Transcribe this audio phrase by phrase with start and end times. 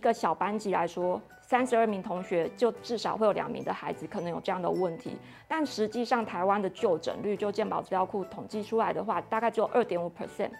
[0.00, 5.14] 一个小班级来说，三十二名同学就至少会有两名的孩子可能有这样的问题。
[5.46, 10.52] 但实际上，台湾的就诊率就健保资料库统计出来的话，大概只有二点五 percent。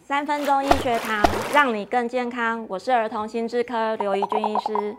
[0.00, 1.22] 三分钟医学堂，
[1.52, 2.64] 让你更健康。
[2.70, 4.96] 我是儿童心智科刘怡君医师。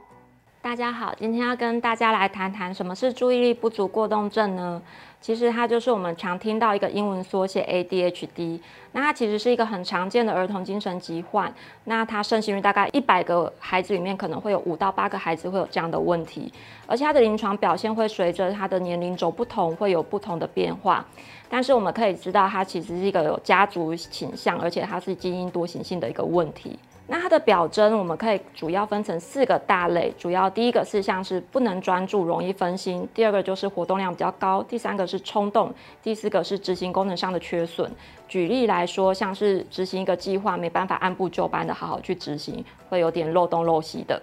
[0.63, 4.81] 大家好，今天要跟大家来谈谈什么是注意力不足过动症呢？
[5.19, 8.61] 其实它就是我们常听到一个英文缩写 ADHD。
[8.93, 11.53] 那它其实是一个很常见的儿童精神疾患。
[11.83, 16.51] 那它盛行于大概一百个孩子里面，可能会有五到八个孩子会有这样的问题。
[16.87, 21.05] 而且它的临床表现会随着它的年龄轴不同，会有不同的变化。
[21.49, 26.79] 但是我们可以知道，它其实是一个有家族倾向，而且它是基因多型性的一个问题。
[27.05, 30.11] 那它的表征，我们可以主要分成四个大类。
[30.17, 35.67] 主要第一个是像是不能专注、容易分心；第二个就是活动量比较高；第三个是冲动；
[36.01, 37.91] 第四个是执行功能上的缺损。
[38.29, 44.19] 举例来说，像是执行一个计划没办法按部就班的好好去执行，会有点漏洞漏西的。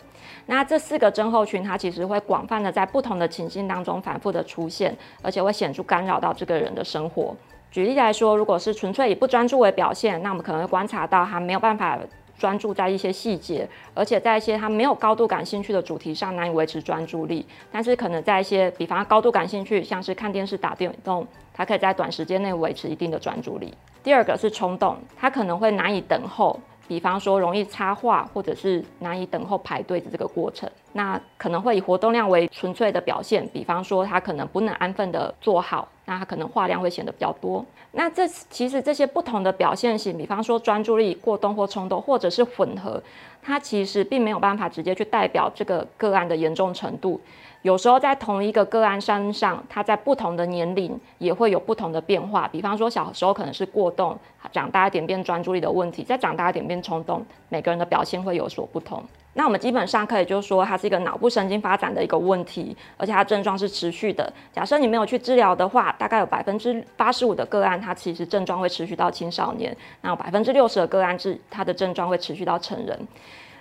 [0.46, 7.36] 那这四个症候群，它其实会广泛的在不同的情境当中反复的出现，而且会显著干扰到这个人的生活。
[7.70, 11.98] 举例来说，如果是纯粹以不专注为表现，那我们可能会观察到他没有办法。
[12.41, 17.44] 专注在一些细节，而且在一些他没有高度感兴趣的主题上难以维持专注力。
[17.70, 23.74] 但是可能在一些，比方高度感兴趣，像是看电视、打电动，他可以在短时间内维持一定的专注力。
[24.02, 30.66] 第二个是冲动，他可能会难以等候，比方说容易插话，或者是难以等候排队的这个过程。
[30.92, 35.88] 那可能会以活动量为纯粹的表现，比方说他可能不能安分的坐好。
[36.06, 37.64] 那他可能话量会显得比较多。
[37.92, 43.00] 那这其实这些不同的表现型，比方说专注力过动或冲动，或者是混合，
[43.41, 47.20] 它其实并没有办法直接去代表这个个案的严重程度。
[47.62, 52.48] 有时候在同一个个案身上，它在不同的年龄也会有不同的变化。
[52.48, 54.18] 比方说小时候可能是过动，
[54.50, 59.00] 长大一点变专注力的问题，再长大一点变冲动，每个人的表现会有所不同。
[59.41, 64.30] 那我们基本上可以就说，它是一个脑部神经发展的一个问题，而且它症状是持续的。
[64.52, 73.08] 假设你没有去治疗的话，大概有百分之八十五的个案，它其实症状会持续到青少年；那百分之六十的个案是它的症状会持续到成人。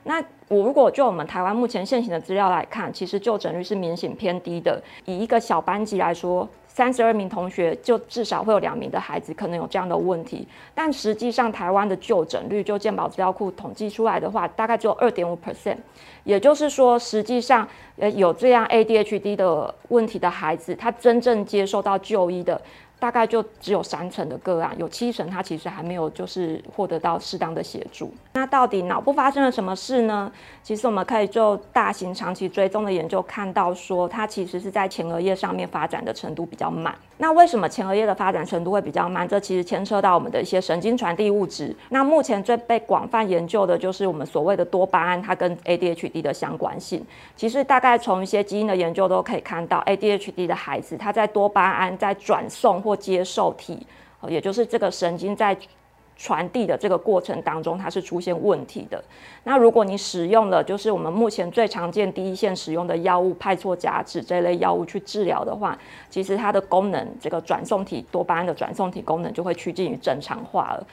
[0.03, 4.83] 那我如果就我们台湾目前现行的资料来看，其实就诊率是明显偏低的。
[5.05, 10.47] 以一个小班级来说，三十二名同学就至少会有两名的孩子可能有这样的问题。
[10.73, 15.75] 但实际上，台湾的就诊率就健保资料库统计出来的话，大概只有二点五 percent。
[16.23, 22.61] 也就是说，实际上呃有这样 ADHD 的问题的孩子，他真正接受到就医的。
[22.99, 28.13] 大概就只有三成的个案，有七成他其实还没有就是获得到适当的协助。
[28.33, 30.31] 那到底脑部发生了什么事呢？
[30.61, 36.93] 其实我们可以就大型长期追踪的研究看到，说它其实是在前额叶上面发展的程度比较慢。
[37.17, 39.27] 那为什么前额叶的发展程度会比较慢？
[39.27, 41.75] 这其实牵扯到我们的一些神经传递物质。
[41.89, 47.05] 那目前最被广泛研究的就是我们所谓的多巴胺，它跟 ADHD 的相关性。
[47.35, 52.81] 其实大概从一些基因的研究都可以看到，ADHD 的孩子他在多巴胺在转送。
[52.89, 53.85] 或接受体，
[54.27, 55.55] 也就是这个神经在
[56.17, 59.01] 传递的这个过程当中，它是出现问题的。
[59.43, 65.77] 那如果你使用了，就是我们目前最常见第一线使用的药物派错甲酯这类药物去治疗的话，
[66.09, 70.87] 其实它的功能，这个转送体多巴胺的转送体功能就会趋近于正常化了。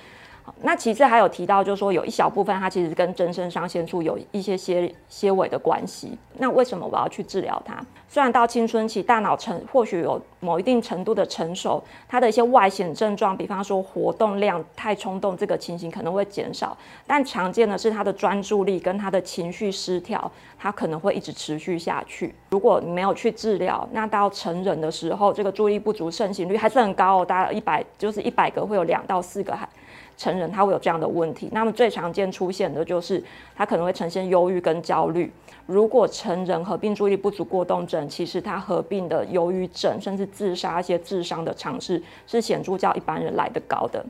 [0.62, 6.16] 那其次还有提到，就是说有一小部分它其实跟真肾上腺素有一些些些微的关系。
[6.38, 7.76] 那为什么我要去治疗它？
[8.08, 22.34] 虽然到青春期大脑成或许有某一定程度的成熟，它的一些外显症状，比方说活动量太冲动这个情形可能会减少，但常见的是他的专注力跟他的情绪失调，它可能会一直持续下去。
[22.50, 29.68] 如果你没有去治疗，那到成人的时候，这个注意不足盛行率还是很高哦，大概一百就是一百个会有两到四个还。
[30.16, 33.22] 成人他会有这样的问题，那么最常见出现的就是
[33.54, 35.31] 他可能会呈现忧郁跟焦虑。
[35.66, 44.04] 如果成人合并注意力不足过动症，其实他合并的忧郁症甚至自杀一些自伤的尝试是显著较一般人来得高的。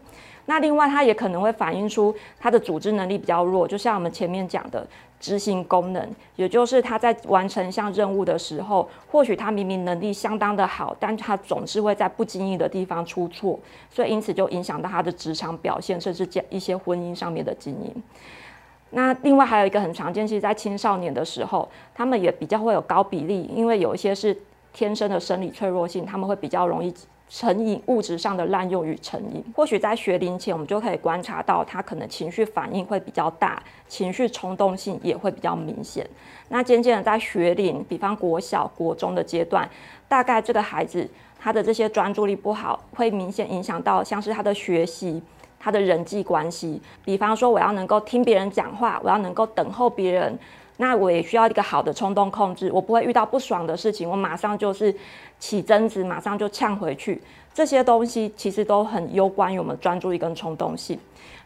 [0.47, 4.87] 那另外，它也可能会反映出他的组织能力比较弱，就像我们前面讲的
[5.19, 13.59] 执行功能，也就是他在完成一项任务的时候，或许他明明能力相当的好，但他总是会在不经意的地方出错，
[13.91, 18.03] 所以因此就影响到他的职场表现，甚至一些婚姻上面的经营。
[18.91, 24.37] 那另外还有一个很常见，其实在青少年的时候，他们也比较会有高比例，因为有一些是
[24.77, 26.95] 天生的生理脆弱性，他们会比较容易。
[27.29, 36.09] 成瘾物质上的滥用与成瘾，或许在学龄前，我们就可以观察到他可能情绪反应会比较大，情绪冲动性也会比较明显。
[36.51, 39.69] 那渐渐的在学龄，比方国小、国中的阶段，
[40.07, 41.05] 大概这个孩子
[41.37, 45.21] 他的这些专注力不好，会明显影响到像是他的学习。
[45.59, 46.81] 他的人际关系。
[47.05, 50.39] 比方说，我要能够听别人讲话，我要能够等候别人。
[50.79, 54.95] 那我也需要一个好的冲动控制，我不会遇到不爽的事情，我马上就是
[55.39, 57.23] 起争执，马上就呛回去。
[57.57, 60.99] 这些东西其实都很攸关于我们专注力跟冲动性。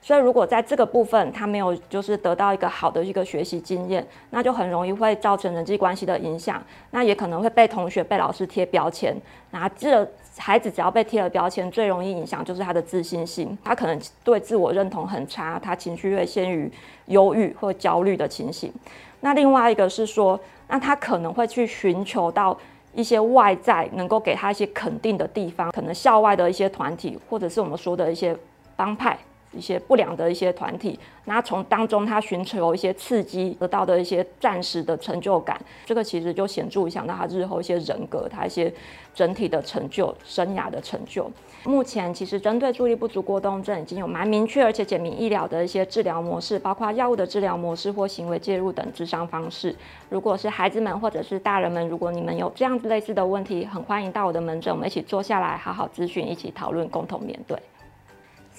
[0.03, 6.61] 所以如果在这个部分他没有就是得到一个好的一个学习经验，那就很容易会造成人际关系的影响，
[6.91, 9.17] 那也可能会被同学、被老师贴标签。
[9.53, 10.05] 那这
[10.37, 16.69] 孩子只要被贴了标签，最容易影响就是他的自信心，他可能对自我认同很差，他情绪会陷于
[17.07, 18.73] 忧郁或焦虑的情形。
[19.21, 22.59] 那另外一个是说，那他可能会去寻求到
[22.95, 28.37] 一些外在能够给他一些肯定的地方，可能校外的一些团体，或者是我们说的一些
[28.77, 29.19] 帮派。
[29.53, 38.73] 一些不良的一些团体，那从当中他寻求一些刺激，得到的一些暂时的成就感，这个其实就显著影响到他日后一些人格，他一些
[39.15, 41.31] 整体的成就、生涯的成就。
[41.65, 49.75] 目前其实针对注意力不足过动症已经有蛮明确而且简明易了的一些治疗模式，包括药物的治疗模式或行为介入等咨商方式。
[50.09, 57.59] 如果是孩子们或者是大人们，如果你们有这样子类似的问题，很欢迎到我的门诊，我们一起坐下来好好咨询，一起讨论，共同面对。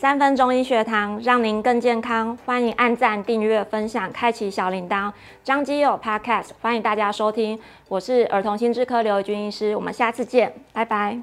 [0.02, 2.36] 三分钟医学堂，让您更健康。
[2.44, 5.14] 欢迎按赞、订阅、分享、开启小铃铛。
[5.44, 7.60] 张基友 Podcast，欢迎大家收听。
[7.88, 11.20] 我是儿童心智科刘怡君医师，我们下次见，拜拜。